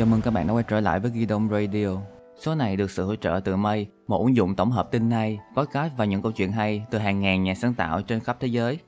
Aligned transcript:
Chào 0.00 0.06
mừng 0.06 0.20
các 0.20 0.30
bạn 0.30 0.46
đã 0.46 0.52
quay 0.52 0.64
trở 0.68 0.80
lại 0.80 1.00
với 1.00 1.10
Ghi 1.10 1.26
Đông 1.26 1.48
Radio. 1.48 1.88
Số 2.36 2.54
này 2.54 2.76
được 2.76 2.90
sự 2.90 3.04
hỗ 3.04 3.16
trợ 3.16 3.40
từ 3.44 3.56
Mây, 3.56 3.86
một 4.06 4.18
ứng 4.18 4.36
dụng 4.36 4.56
tổng 4.56 4.70
hợp 4.70 4.90
tin 4.90 5.10
hay, 5.10 5.38
podcast 5.56 5.92
và 5.96 6.04
những 6.04 6.22
câu 6.22 6.32
chuyện 6.32 6.52
hay 6.52 6.86
từ 6.90 6.98
hàng 6.98 7.20
ngàn 7.20 7.42
nhà 7.42 7.54
sáng 7.54 7.74
tạo 7.74 8.02
trên 8.02 8.20
khắp 8.20 8.36
thế 8.40 8.48
giới. 8.48 8.78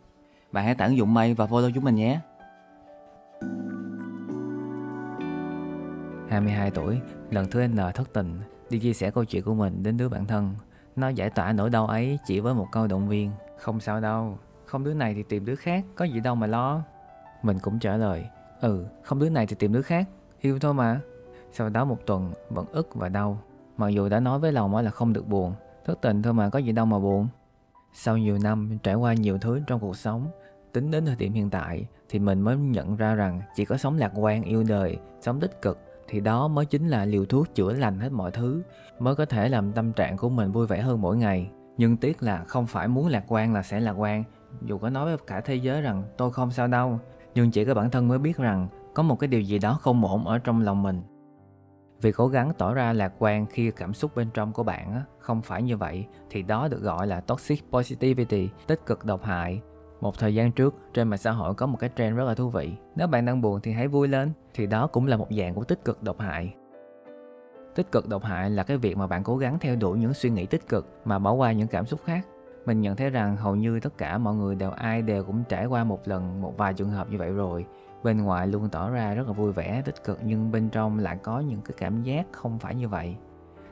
Bạn 0.53 0.65
hãy 0.65 0.75
tải 0.75 0.89
ứng 0.89 0.97
dụng 0.97 1.15
Mây 1.15 1.35
và 1.35 1.47
follow 1.47 1.71
chúng 1.75 1.85
mình 1.85 1.95
nhé. 1.95 2.21
22 6.31 6.71
tuổi, 6.71 7.01
lần 7.31 7.51
thứ 7.51 7.67
N 7.67 7.77
thất 7.95 8.13
tình, 8.13 8.41
đi 8.71 8.79
chia 8.79 8.93
sẻ 8.93 9.11
câu 9.11 9.25
chuyện 9.25 9.43
của 9.43 9.55
mình 9.55 9.83
đến 9.83 9.97
đứa 9.97 10.09
bạn 10.09 10.27
thân. 10.27 10.55
Nó 10.97 11.09
giải 11.09 11.31
tỏa 11.31 11.53
nỗi 11.53 11.71
đau 11.71 11.87
ấy 11.87 12.19
chỉ 12.27 12.41
với 12.41 12.55
một 12.55 12.67
câu 12.73 12.87
động 12.87 13.09
viên. 13.09 13.31
Không 13.59 13.81
sao 13.81 14.01
đâu, 14.01 14.39
không 14.65 14.85
đứa 14.85 14.95
này 14.95 15.15
thì 15.15 15.23
tìm 15.23 15.45
đứa 15.45 15.57
khác, 15.57 15.85
có 15.95 16.05
gì 16.05 16.21
đâu 16.21 16.35
mà 16.35 16.47
lo. 16.47 16.83
Mình 17.43 17.59
cũng 17.63 17.79
trả 17.79 17.97
lời, 17.97 18.25
ừ, 18.61 18.87
không 19.03 19.19
đứa 19.19 19.29
này 19.29 19.47
thì 19.47 19.57
tìm 19.59 19.73
đứa 19.73 19.83
khác, 19.83 20.09
yêu 20.43 20.59
thôi 20.59 20.75
mà. 20.75 21.01
Sau 21.53 21.69
đó 21.69 21.85
một 21.85 21.99
tuần 22.07 22.33
vẫn 22.51 22.67
ức 22.73 22.95
và 22.95 23.09
đau. 23.09 23.39
Mặc 23.77 23.89
dù 23.89 24.09
đã 24.09 24.21
nói 24.21 24.39
với 24.39 24.53
lòng 24.53 24.77
là 24.77 24.91
không 24.91 25.13
được 25.13 25.29
buồn, 25.29 25.55
thất 25.85 25.99
tình 26.03 26.23
thôi 26.23 26.33
mà 26.33 26.49
có 26.49 26.59
gì 26.59 26.73
đâu 26.73 26.87
mà 26.87 26.99
buồn. 26.99 27.29
Sau 27.95 28.17
nhiều 28.17 28.39
năm 28.43 28.79
trải 28.83 28.95
qua 28.95 29.15
nhiều 29.15 29.39
thứ 29.39 29.61
trong 29.67 29.81
cuộc 29.81 29.97
sống, 29.97 30.27
tính 30.73 30.91
đến 30.91 31.07
thời 31.07 31.17
điểm 31.17 31.33
hiện 31.33 31.51
tại 31.51 31.87
thì 32.09 32.19
mình 32.19 32.41
mới 32.41 32.57
nhận 32.57 32.97
ra 32.97 33.15
rằng 33.15 33.41
chỉ 33.55 33.65
có 33.65 33.77
sống 33.77 33.99
lạc 33.99 34.13
quan 34.15 34.43
yêu 34.43 34.65
đời, 34.69 34.99
sống 35.21 35.41
tích 35.41 35.63
cực 35.63 35.79
thì 36.09 36.21
đó 36.21 36.49
mới 36.49 36.67
chính 36.67 36.89
là 36.89 37.05
liều 37.05 37.25
thuốc 37.25 37.55
chữa 37.55 37.73
lành 37.73 38.01
hết 38.01 38.13
mọi 38.13 38.31
thứ, 38.31 38.63
mới 38.99 39.15
có 39.15 39.25
thể 39.25 39.49
làm 39.49 39.73
tâm 39.73 39.93
trạng 39.93 40.17
của 40.17 40.29
mình 40.29 40.53
vui 40.53 40.67
vẻ 40.67 40.81
hơn 40.81 41.01
mỗi 41.01 41.17
ngày. 41.17 41.51
Nhưng 41.77 41.97
tiếc 41.97 42.23
là 42.23 42.45
không 42.45 42.67
phải 42.67 42.89
muốn 42.89 43.07
lạc 43.07 43.25
quan 43.29 43.55
là 43.55 43.63
sẽ 43.63 43.81
lạc 43.81 43.93
quan, 43.93 44.25
dù 44.63 44.79
có 44.79 44.91
nói 44.91 45.05
với 45.05 45.17
cả 45.27 45.41
thế 45.41 45.55
giới 45.55 45.83
rằng 45.83 46.03
tôi 46.17 46.33
không 46.33 46.51
sao 46.51 46.69
đâu, 46.69 46.99
nhưng 47.35 47.51
chỉ 47.51 47.65
có 47.65 47.75
bản 47.75 47.91
thân 47.91 48.09
mới 48.09 48.19
biết 48.19 48.37
rằng 48.37 48.69
có 48.95 49.03
một 49.03 49.17
cái 49.17 49.29
điều 49.29 49.41
gì 49.41 49.59
đó 49.59 49.79
không 49.81 50.05
ổn 50.05 50.27
ở 50.27 50.39
trong 50.39 50.61
lòng 50.61 50.83
mình. 50.83 51.03
Vì 52.01 52.13
cố 52.13 52.29
gắng 52.29 52.53
tỏ 52.59 52.75
ra 52.75 52.93
lạc 52.93 53.13
quan 53.19 53.47
khi 53.47 53.71
cảm 53.71 53.95
xúc 53.95 54.15
bên 54.15 54.29
trong 54.35 54.53
của 54.53 54.63
bạn 54.63 55.03
không 55.19 55.43
phải 55.43 55.63
như 55.63 55.77
vậy 55.77 56.07
thì 56.31 56.43
đó 56.43 56.69
được 56.69 56.83
gọi 56.83 57.07
là 57.07 57.21
toxic 57.21 57.65
positivity, 57.73 58.49
tích 58.67 58.87
cực 58.87 59.05
độc 59.05 59.25
hại. 59.25 59.61
Một 60.01 60.19
thời 60.19 60.35
gian 60.35 60.53
trước, 60.53 60.75
trên 60.95 61.09
mạng 61.09 61.19
xã 61.19 61.31
hội 61.31 61.55
có 61.55 61.67
một 61.67 61.77
cái 61.81 61.91
trend 61.97 62.17
rất 62.17 62.25
là 62.25 62.35
thú 62.35 62.51
vị. 62.51 62.73
Nếu 62.97 63.07
bạn 63.07 63.25
đang 63.25 63.41
buồn 63.41 63.61
thì 63.61 63.73
hãy 63.73 63.89
vui 63.89 64.09
lên, 64.09 64.33
thì 64.55 64.67
đó 64.67 64.87
cũng 64.87 65.07
là 65.07 65.17
một 65.17 65.29
dạng 65.39 65.55
của 65.55 65.65
tích 65.65 65.85
cực 65.85 66.03
độc 66.03 66.21
hại. 66.21 66.55
Tích 67.75 67.93
cực 67.93 68.09
độc 68.09 68.25
hại 68.25 68.51
là 68.51 68.63
cái 68.63 68.77
việc 68.77 68.97
mà 68.97 69.07
bạn 69.07 69.23
cố 69.23 69.37
gắng 69.37 69.59
theo 69.59 69.77
đuổi 69.77 69.99
những 69.99 70.15
suy 70.15 70.31
nghĩ 70.31 70.47
tích 70.47 70.69
cực 70.69 70.87
mà 71.05 71.19
bỏ 71.19 71.33
qua 71.33 71.53
những 71.53 71.69
cảm 71.69 71.87
xúc 71.87 72.01
khác. 72.05 72.27
Mình 72.67 72.81
nhận 72.81 72.97
thấy 72.97 73.11
rằng 73.11 73.37
hầu 73.37 73.57
như 73.57 73.81
tất 73.81 73.99
cả 73.99 74.19
mọi 74.19 74.35
người 74.35 74.55
đều 74.55 74.71
ai 74.71 75.03
đều 75.03 75.25
cũng 75.25 75.45
trải 75.49 75.67
qua 75.67 75.85
một 75.85 76.09
lần 76.09 76.41
một 76.41 76.57
vài 76.57 76.75
trường 76.75 76.91
hợp 76.91 77.11
như 77.11 77.19
vậy 77.19 77.31
rồi 77.31 77.67
bên 78.05 78.25
ngoài 78.25 78.47
luôn 78.47 78.69
tỏ 78.69 78.91
ra 78.91 79.15
rất 79.15 79.27
là 79.27 79.33
vui 79.33 79.53
vẻ, 79.53 79.83
tích 79.85 80.05
cực, 80.05 80.19
nhưng 80.25 80.53
bên 80.53 80.69
trong 80.69 80.99
lại 80.99 81.19
có 81.23 81.41
những 81.41 81.61
cái 81.61 81.75
cảm 81.79 82.03
giác 82.03 82.27
không 82.33 82.59
phải 82.59 82.75
như 82.75 82.89
vậy. 82.89 83.17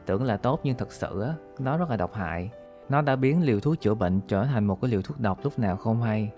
Tưởng 0.07 0.25
là 0.25 0.37
tốt 0.37 0.61
nhưng 0.65 0.77
thật 0.77 0.93
sự 0.93 1.23
á, 1.23 1.35
nó 1.59 1.77
rất 1.77 1.91
là 1.91 1.97
độc 1.97 2.15
hại. 2.15 2.51
Nó 2.89 3.03
đã 3.03 3.17
biến 3.17 3.43
liều 3.43 3.61
thuốc 3.61 3.81
chữa 3.81 3.95
bệnh 3.95 4.21
trở 4.29 4.45
thành 4.45 4.65
một 4.65 4.81
cái 4.81 4.91
liều 4.91 5.03
thuốc 5.03 5.21
độc 5.21 5.39
lúc 5.43 5.59
nào 5.59 5.77
không 5.77 6.03
hay. 6.03 6.31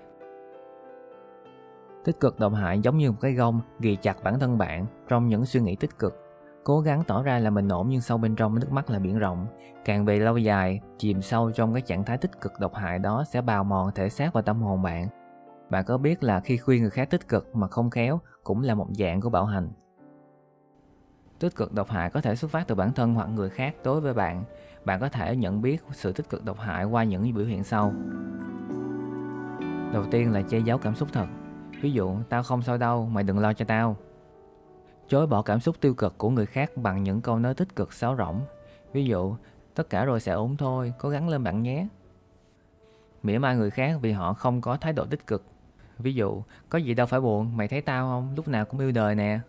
Tích 2.05 2.21
cực, 2.21 2.39
độc 2.39 2.55
hại 2.55 2.81
giống 2.81 2.99
như 2.99 3.11
một 3.11 3.19
cái 3.21 3.33
gông, 3.33 3.61
ghi 3.81 3.97
chặt 3.97 4.23
bản 4.25 4.39
thân 4.39 4.59
bạn 4.59 4.87
trong 5.09 5.29
những 5.29 5.47
suy 5.47 5.61
nghĩ 5.61 5.77
tích 5.77 5.99
cực. 5.99 6.19
Cố 6.65 6.81
gắng 6.81 7.03
tỏ 7.07 7.23
ra 7.23 7.39
là 7.39 7.51
mình 7.51 7.69
ổn 7.69 7.89
nhưng 7.89 8.01
sâu 8.01 8.19
bên 8.19 8.37
trong 8.37 8.55
nước 8.55 8.73
mắt 8.73 8.91
là 8.91 8.99
biển 8.99 9.19
rộng. 9.19 9.47
Càng 9.85 10.05
về 10.05 10.19
lâu 10.19 10.37
dài, 10.37 10.81
chìm 10.99 11.23
sâu 11.23 11.51
trong 11.51 11.73
cái 11.73 11.83
trạng 11.83 12.05
thái 12.05 12.19
tích 12.19 12.41
cực 12.41 12.53
độc 12.61 12.75
hại 12.75 12.99
đó 12.99 13.25
sẽ 13.29 13.41
bào 13.41 13.65
mòn 13.65 13.91
thể 13.95 14.09
xác 14.09 14.33
và 14.33 14.43
tâm 14.43 14.63
hồn 14.63 14.83
bạn 14.83 15.09
bạn 15.73 15.85
có 15.85 15.99
biết 15.99 16.23
là 16.23 16.41
khi 16.41 16.57
khuyên 16.57 16.83
người 16.83 16.91
khác 16.91 17.11
tích 17.11 17.29
cực 17.29 17.57
mà 17.57 17.69
không 17.69 17.91
khéo 17.91 18.21
cũng 18.45 18.63
là 18.63 18.75
một 18.75 18.89
dạng 18.99 19.21
của 19.21 19.31
bạo 19.31 19.45
hành. 19.45 19.69
Tích 21.39 21.57
cực 21.57 21.73
độc 21.73 21.89
hại 21.89 22.11
có 22.11 22.21
thể 22.21 22.37
xuất 22.37 22.51
phát 22.51 22.69
từ 22.69 22.75
bản 22.75 22.93
thân 22.93 23.15
hoặc 23.15 23.27
người 23.27 23.51
khác 23.51 23.75
đối 23.85 24.01
với 24.01 24.15
bạn. 24.15 24.45
Bạn 24.85 25.01
có 25.01 25.09
thể 25.09 25.37
nhận 25.37 25.63
biết 25.63 25.83
sự 25.93 26.13
tích 26.13 26.29
cực 26.29 26.45
độc 26.45 26.59
hại 26.59 26.85
qua 26.85 27.05
những 27.05 27.35
biểu 27.35 27.47
hiện 27.47 27.65
sau. 27.65 27.93
Đầu 29.93 30.05
tiên 30.11 30.33
là 30.33 30.43
che 30.43 30.59
giấu 30.59 30.79
cảm 30.79 30.95
xúc 30.95 31.09
thật. 31.13 31.27
Ví 31.81 31.93
dụ, 31.93 32.17
tao 32.29 32.43
không 32.43 32.63
sao 32.63 32.79
đâu, 32.79 33.07
mày 33.07 33.25
đừng 33.25 33.39
lo 33.39 33.53
cho 33.53 33.65
tao. 33.65 33.97
Chối 35.09 35.27
bỏ 35.27 35.43
cảm 35.43 35.61
xúc 35.61 35.77
tiêu 35.81 35.95
cực 35.95 36.19
của 36.19 36.31
người 36.31 36.47
khác 36.47 36.77
bằng 36.77 37.03
những 37.03 37.21
câu 37.21 37.39
nói 37.39 37.55
tích 37.55 37.77
cực 37.77 37.93
sáo 37.93 38.17
rỗng. 38.19 38.41
Ví 38.93 39.05
dụ, 39.05 39.37
tất 39.75 39.91
cả 39.91 40.05
rồi 40.05 40.21
sẽ 40.21 40.33
ổn 40.33 40.57
thôi, 40.57 40.93
cố 40.99 41.09
gắng 41.09 41.29
lên 41.29 41.45
bạn 41.45 41.63
nhé. 41.63 41.89
Mỉa 43.23 43.39
mai 43.39 43.57
người 43.57 43.71
khác 43.71 43.99
vì 44.03 44.13
họ 44.13 44.33
không 44.35 44.61
có 44.61 44.77
thái 44.77 44.93
độ 44.93 45.07
tích 45.07 45.27
cực 45.27 45.52
Ví 45.99 46.15
dụ, 46.15 46.43
có 46.69 46.79
gì 46.79 46.95
đâu 46.95 47.07
phải 47.07 47.21
buồn, 47.21 47.57
mày 47.57 47.69
thấy 47.69 47.81
tao 47.81 48.09
không, 48.09 48.35
lúc 48.37 48.49
nào 48.49 48.65
cũng 48.65 48.81
yêu 48.81 48.93
đời 48.93 49.15
nè. 49.15 49.41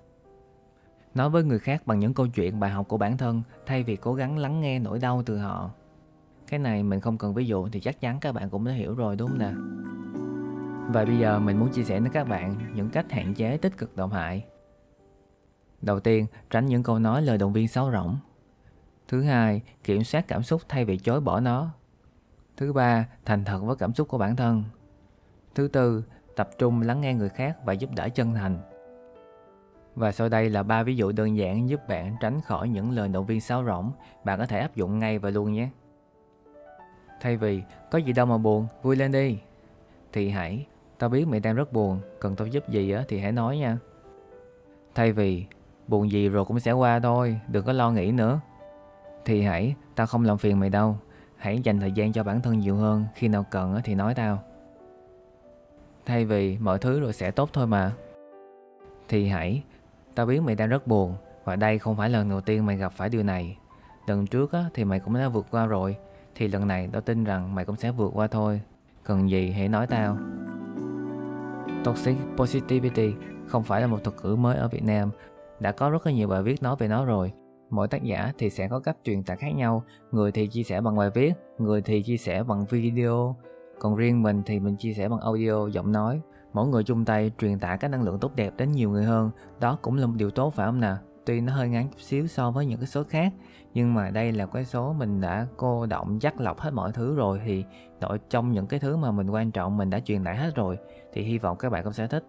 Nói 1.14 1.30
với 1.30 1.44
người 1.44 1.59
khác 1.59 1.88
bằng 1.88 2.00
những 2.00 2.14
câu 2.14 2.28
chuyện 2.28 2.59
bài 2.59 2.72
học 2.72 2.88
của 2.88 2.98
bản 2.98 3.18
thân 3.18 3.42
thay 3.66 3.84
vì 3.84 3.96
cố 3.96 4.14
gắng 4.14 4.38
lắng 4.38 4.62
nghe 4.62 4.80
nỗi 4.80 5.00
đau 5.00 5.24
từ 5.26 5.38
họ. 5.38 5.72
Cái 6.48 6.59
này 6.59 6.84
mình 6.84 7.00
không 7.00 7.18
cần 7.18 7.34
ví 7.34 7.46
dụ 7.46 7.68
thì 7.68 7.80
chắc 7.80 8.00
chắn 8.00 8.20
các 8.20 8.31
bạn 8.31 8.50
cũng 8.50 8.66
đã 8.66 8.72
hiểu 8.72 8.96
rồi 8.96 9.16
đúng 9.16 9.30
không 9.30 9.40
nè. 9.40 9.54
Và 10.94 11.06
bây 11.06 11.18
giờ 11.18 11.40
mình 11.40 11.59
muốn 11.59 11.70
chia 11.70 11.84
sẻ 11.84 12.00
với 12.00 12.09
các 12.09 12.28
bạn 12.28 12.56
những 12.75 12.90
cách 12.90 13.12
hạn 13.12 13.34
chế 13.34 13.58
tích 13.58 13.78
cực 13.78 13.96
độc 13.96 14.12
hại. 14.12 14.46
Đầu 15.81 16.00
tiên, 16.00 16.25
tránh 16.50 16.66
những 16.66 16.84
câu 16.84 17.00
nói 17.00 17.22
lời 17.22 17.38
động 17.38 17.54
viên 17.54 17.68
sáo 17.68 17.92
rỗng. 17.92 18.18
Thứ 19.08 19.22
hai, 19.22 19.62
kiểm 19.84 20.04
soát 20.04 20.28
cảm 20.28 20.44
xúc 20.44 20.62
thay 20.70 20.86
vì 20.86 20.98
chối 20.98 21.22
bỏ 21.22 21.40
nó. 21.40 21.70
Thứ 22.58 22.74
ba, 22.74 23.08
thành 23.25 23.46
thật 23.46 23.60
với 23.60 23.75
cảm 23.75 23.94
xúc 23.94 24.08
của 24.08 24.18
bản 24.18 24.36
thân. 24.36 24.64
Thứ 25.56 25.68
tư, 25.68 26.04
tập 26.35 26.49
trung 26.57 26.81
lắng 26.81 27.01
nghe 27.01 27.13
người 27.13 27.29
khác 27.29 27.57
và 27.66 27.73
giúp 27.73 27.89
đỡ 27.95 28.09
chân 28.09 28.33
thành. 28.33 28.57
Và 29.95 30.11
sau 30.11 30.29
đây 30.29 30.49
là 30.49 30.63
ba 30.63 30.83
ví 30.83 30.95
dụ 30.95 31.11
đơn 31.11 31.38
giản 31.38 31.69
giúp 31.69 31.88
bạn 31.88 32.16
tránh 32.21 32.41
khỏi 32.41 32.69
những 32.69 32.91
lời 32.91 33.07
động 33.07 33.25
viên 33.25 33.41
sáo 33.41 33.66
rỗng, 33.66 33.91
bạn 34.23 34.39
có 34.39 34.45
thể 34.45 34.59
áp 34.59 34.75
dụng 34.75 34.99
ngay 34.99 35.19
và 35.19 35.29
luôn 35.29 35.53
nhé. 35.53 35.69
Thay 37.21 37.38
vì 37.38 37.63
có 37.91 37.97
gì 37.97 38.13
đâu 38.13 38.25
mà 38.25 38.38
buồn, 38.38 38.67
vui 38.81 38.95
lên 38.95 39.11
đi. 39.11 39.38
Thì 40.13 40.29
hãy, 40.29 40.67
tao 40.97 41.09
biết 41.09 41.27
mày 41.27 41.39
đang 41.39 41.55
rất 41.55 41.73
buồn, 41.73 41.99
cần 42.19 42.35
tao 42.35 42.47
giúp 42.47 42.69
gì 42.69 42.91
á 42.91 43.03
thì 43.07 43.19
hãy 43.19 43.31
nói 43.31 43.57
nha. 43.57 43.77
Thay 44.95 45.11
vì 45.11 45.45
buồn 45.88 46.11
gì 46.11 46.29
rồi 46.29 46.45
cũng 46.45 46.59
sẽ 46.59 46.71
qua 46.71 47.00
thôi, 47.00 47.39
đừng 47.47 47.65
có 47.65 47.73
lo 47.73 47.91
nghĩ 47.91 48.11
nữa. 48.11 48.39
Thì 49.25 49.41
hãy, 49.41 49.75
tao 49.95 50.07
không 50.07 50.23
làm 50.23 50.38
phiền 50.38 50.59
mày 50.59 50.69
đâu, 50.69 50.97
hãy 51.38 51.59
dành 51.63 51.79
thời 51.79 51.91
gian 51.91 52.13
cho 52.13 52.23
bản 52.23 52.41
thân 52.41 52.59
nhiều 52.59 52.75
hơn, 52.75 53.05
khi 53.15 53.27
nào 53.27 53.45
cần 53.51 53.79
thì 53.83 53.95
nói 53.95 54.15
tao 54.15 54.44
thay 56.06 56.25
vì 56.25 56.58
mọi 56.58 56.80
thứ 56.80 57.00
rồi 57.00 57.14
sẽ 57.14 57.31
tốt 57.31 57.50
thôi 57.53 57.68
mà. 57.68 57.91
Thì 59.08 59.28
hãy 59.28 59.64
tao 60.16 60.25
biết 60.25 60.41
mày 60.41 60.56
đang 60.56 60.69
rất 60.69 60.88
buồn 60.88 61.16
và 61.44 61.56
đây 61.56 61.80
không 61.80 61.97
phải 61.97 62.09
lần 62.09 62.30
đầu 62.30 62.41
tiên 62.41 62.66
mày 62.66 62.78
gặp 62.78 62.94
phải 62.96 63.09
điều 63.09 63.24
này. 63.24 63.58
Lần 64.08 64.28
trước 64.28 64.52
á, 64.52 64.66
thì 64.74 64.84
mày 64.84 65.00
cũng 65.00 65.13
đã 65.13 65.30
vượt 65.30 65.46
qua 65.52 65.66
rồi 65.66 65.96
thì 66.36 66.47
lần 66.47 66.68
này 66.68 66.90
tao 66.92 67.02
tin 67.02 67.24
rằng 67.24 67.56
mày 67.56 67.66
cũng 67.66 67.75
sẽ 67.75 67.92
vượt 67.92 68.12
qua 68.13 68.28
thôi. 68.28 68.62
Cần 69.03 69.30
gì 69.30 69.52
hãy 69.52 69.68
nói 69.68 69.88
tao. 69.88 70.18
Toxic 71.84 72.16
positivity 72.38 73.13
không 73.47 73.63
phải 73.63 73.81
là 73.81 73.88
một 73.88 74.03
thuật 74.03 74.16
ngữ 74.24 74.36
mới 74.36 74.58
ở 74.58 74.68
việt 74.68 74.84
nam. 74.84 75.09
Đã 75.59 75.72
có 75.72 75.90
rất 75.90 76.06
là 76.06 76.12
nhiều 76.12 76.28
bài 76.28 76.44
viết 76.44 76.63
nói 76.63 76.75
về 76.80 76.88
nó 76.88 77.06
rồi. 77.06 77.31
Mỗi 77.69 77.88
tác 77.88 78.03
giả 78.03 78.31
thì 78.38 78.50
sẽ 78.50 78.68
có 78.68 78.80
cách 78.80 78.97
truyền 79.03 79.24
tải 79.24 79.38
khác 79.38 79.56
nhau. 79.56 79.84
Người 80.12 80.31
thì 80.31 80.47
chia 80.47 80.63
sẻ 80.63 80.81
bằng 80.81 80.97
bài 80.97 81.09
viết 81.13 81.34
người 81.58 81.81
thì 81.81 82.03
chia 82.03 82.18
sẻ 82.18 82.44
bằng 82.44 82.66
video 82.66 83.36
còn 83.79 83.95
riêng 83.95 84.23
mình 84.23 84.41
thì 84.45 84.59
mình 84.59 84.75
chia 84.75 84.94
sẻ 84.94 85.09
bằng 85.09 85.19
audio, 85.19 85.67
giọng 85.67 85.91
nói. 85.91 86.22
Mỗi 86.53 86.67
người 86.67 86.84
chung 86.84 87.06
tay 87.06 87.31
truyền 87.38 87.59
tải 87.59 87.78
các 87.78 87.88
năng 87.88 88.03
lượng 88.03 88.19
tốt 88.19 88.31
đẹp 88.35 88.53
đến 88.57 88.72
nhiều 88.72 88.89
người 88.89 89.06
hơn, 89.06 89.31
đó 89.59 89.78
cũng 89.81 89.97
là 89.97 90.06
một 90.06 90.13
điều 90.17 90.31
tốt 90.31 90.53
phải 90.56 90.66
không 90.66 90.79
nào? 90.79 90.97
Tuy 91.25 91.41
nó 91.41 91.53
hơi 91.53 91.69
ngắn 91.69 91.88
chút 91.91 92.01
xíu 92.01 92.28
so 92.28 92.51
với 92.51 92.66
những 92.66 92.79
cái 92.79 92.88
số 92.88 93.03
khác, 93.03 93.33
nhưng 93.73 93.94
mà 93.94 94.09
đây 94.09 94.31
là 94.31 94.45
cái 94.45 94.66
số 94.66 94.94
mình 94.94 95.22
đã 95.22 95.47
cô 95.57 95.85
động 95.85 96.19
chắc 96.19 96.41
lọc 96.41 96.59
hết 96.59 96.73
mọi 96.73 96.91
thứ 96.91 97.16
rồi 97.16 97.41
thì 97.45 97.66
nội 98.01 98.19
trong 98.29 98.51
những 98.51 98.67
cái 98.67 98.79
thứ 98.79 98.97
mà 98.97 99.12
mình 99.12 99.29
quan 99.29 99.51
trọng 99.51 99.78
mình 99.78 99.89
đã 99.89 100.00
truyền 100.00 100.23
tải 100.23 100.35
hết 100.35 100.56
rồi 100.56 100.78
thì 101.13 101.23
hy 101.23 101.38
vọng 101.38 101.57
các 101.57 101.69
bạn 101.69 101.83
cũng 101.83 101.94
sẽ 101.94 102.07
thích. 102.07 102.23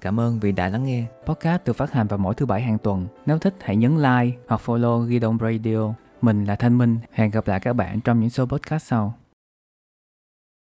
Cảm 0.00 0.20
ơn 0.20 0.38
vì 0.40 0.52
đã 0.52 0.68
lắng 0.68 0.84
nghe. 0.84 1.06
Podcast 1.26 1.64
được 1.64 1.72
phát 1.72 1.92
hành 1.92 2.06
vào 2.06 2.18
mỗi 2.18 2.34
thứ 2.34 2.46
bảy 2.46 2.62
hàng 2.62 2.78
tuần. 2.78 3.06
Nếu 3.26 3.38
thích 3.38 3.54
hãy 3.60 3.76
nhấn 3.76 3.96
like 3.96 4.38
hoặc 4.48 4.60
follow 4.64 5.04
Ghi 5.04 5.20
Radio 5.20 5.94
mình 6.24 6.44
là 6.44 6.56
Thanh 6.56 6.78
Minh, 6.78 6.98
hẹn 7.12 7.30
gặp 7.30 7.48
lại 7.48 7.60
các 7.60 7.72
bạn 7.72 8.00
trong 8.00 8.20
những 8.20 8.30
số 8.30 8.46
podcast 8.46 8.86
sau. 8.86 9.21